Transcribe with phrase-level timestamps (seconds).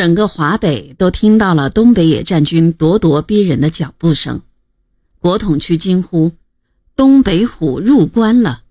[0.00, 4.40] 整个华北都听到了东北野战军咄咄逼人的脚步声，
[5.18, 6.32] 国统区惊呼
[6.96, 8.62] ：“东北虎入关了！”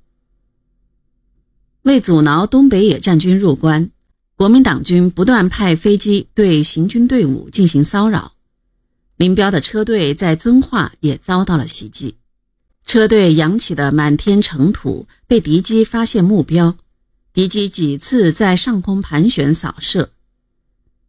[1.86, 3.92] 为阻挠东北野战军入关，
[4.36, 8.34] 国民党军不断派飞机对行军队伍进行骚扰。
[9.16, 12.16] 林彪的车队在遵化也遭到了袭击，
[12.88, 16.76] 车队扬起的满天尘土被敌机发现目标，
[17.32, 20.10] 敌机几次在上空盘旋扫射。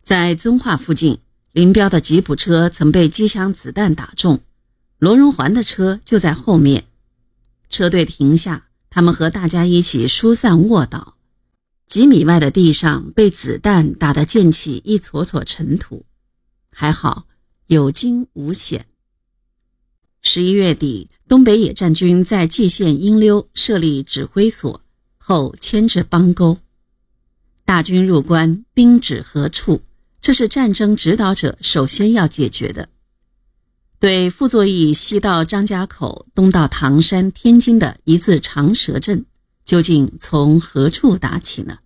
[0.02, 1.18] 在遵化附近，
[1.52, 4.40] 林彪的吉普车曾被机枪子弹打中，
[4.98, 6.84] 罗荣桓的车就在后面。
[7.68, 11.16] 车队停下，他们和大家一起疏散卧倒。
[11.86, 16.04] 几米外的地上被子弹打得溅起一撮撮尘土，
[16.70, 17.26] 还好
[17.66, 18.86] 有惊无险。
[20.22, 24.80] 十一月底，东北野战军在蓟县英溜设立指挥所，
[25.18, 26.58] 后迁至邦沟。
[27.64, 29.82] 大军入关，兵指何处？
[30.20, 32.88] 这是战争指导者首先要解决的。
[33.98, 39.24] 对傅作义西到张家口、东到唐山、天津的一字长蛇阵，
[39.64, 41.78] 究竟从何处打起呢？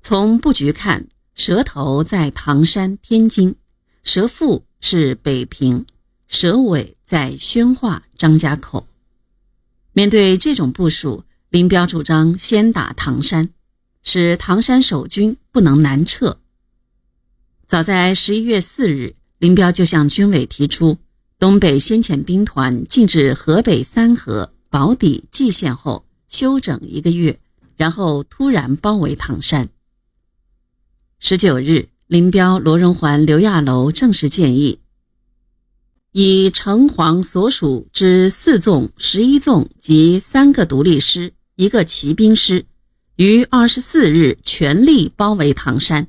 [0.00, 3.54] 从布局看，蛇头在唐山、天津，
[4.02, 5.86] 蛇腹是北平，
[6.26, 8.88] 蛇尾在宣化、张家口。
[9.92, 13.50] 面对这种部署，林彪主张先打唐山，
[14.02, 16.40] 使唐山守军不能南撤。
[17.68, 20.96] 早在十一月四日，林彪就向军委提出，
[21.38, 27.38] 东北先遣兵团进至河北三河、保底、蓟县后休整一个月，
[27.76, 29.68] 然后突然包围唐山。
[31.18, 34.78] 十九日，林彪、罗荣桓、刘亚楼正式建议，
[36.12, 42.64] 以城隍所属之四纵、十一纵及三个独立师、一个骑兵师，
[43.16, 46.08] 于二十四日全力包围唐山。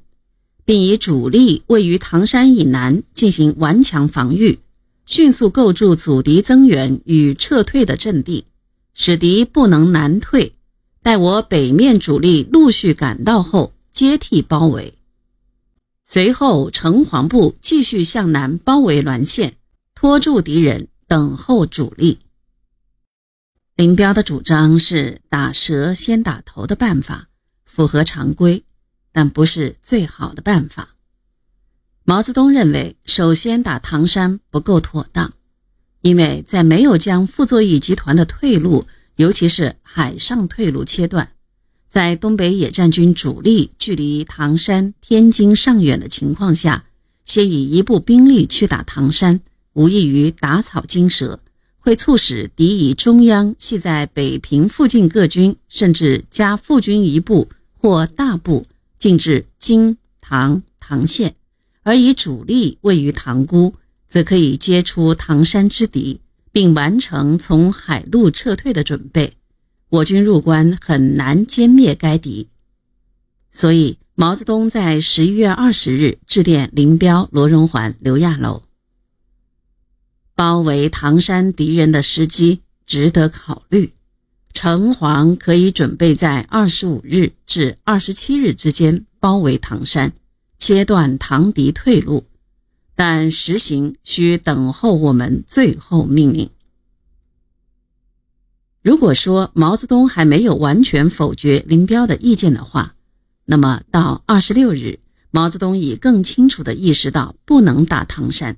[0.69, 4.59] 并以主力位于唐山以南进行顽强防御，
[5.07, 8.45] 迅速构筑阻敌增援与撤退的阵地，
[8.93, 10.53] 使敌不能南退。
[11.01, 14.93] 待我北面主力陆续赶到后，接替包围。
[16.03, 19.55] 随后，城隍部继续向南包围滦县，
[19.95, 22.19] 拖住敌人，等候主力。
[23.75, 27.29] 林彪的主张是打蛇先打头的办法，
[27.65, 28.63] 符合常规。
[29.19, 30.95] 但不是最好的办法。
[32.05, 35.33] 毛泽东认为，首先打唐山不够妥当，
[35.99, 38.87] 因为在没有将傅作义集团的退路，
[39.17, 41.33] 尤其是海上退路切断，
[41.89, 46.85] 在东北野战军主力距离唐山、天津尚远的情况下，
[47.25, 49.41] 先以一部兵力去打唐山，
[49.73, 51.41] 无异于打草惊蛇，
[51.77, 58.65] 会促使敌以中央系在北平附近各军，甚至加副军一部或大部。
[58.99, 61.33] 进至京、唐、唐县，
[61.83, 63.73] 而以主力位于塘沽，
[64.07, 66.19] 则可以接出唐山之敌，
[66.51, 69.33] 并完成从海路撤退的准备。
[69.87, 72.49] 我军入关很难歼灭该敌。
[73.49, 78.61] 所以，毛泽东在十一月二十日致电林彪、罗荣桓、刘亚楼，
[80.35, 83.93] 包围唐山敌人的时机值得考虑。
[84.61, 90.11] 城隍可以准备在二十五日至二十七日之间包围唐山，
[90.57, 92.25] 切断唐敌退路，
[92.93, 96.49] 但实行需等候我们最后命令。
[98.81, 102.95] 如果说毛泽东还没有完全否决林彪的意见的话，
[103.45, 104.99] 那么到二十六日，
[105.31, 108.57] 毛泽东已更清楚地意识到不能打唐山。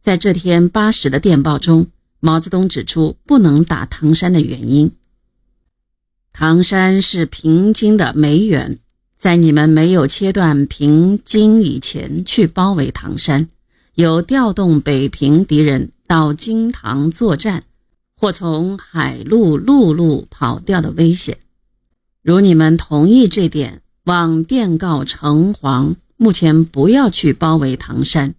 [0.00, 1.88] 在这天八时的电报中。
[2.20, 4.92] 毛泽东指出，不能打唐山的原因：
[6.32, 8.78] 唐山是平津的梅源，
[9.16, 13.48] 在你们没有切断平津以前去包围唐山，
[13.94, 17.64] 有调动北平敌人到京唐作战，
[18.14, 21.38] 或从海路、陆路跑掉的危险。
[22.22, 28.34] 如你们同意这点，望电告城隍，目前不要去包围唐山。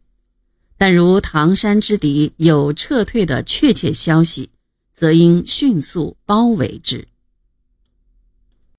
[0.82, 4.50] 但如唐山之敌有撤退的确切消息，
[4.92, 7.08] 则应迅速包围之。